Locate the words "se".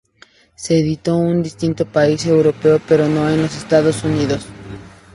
0.55-0.79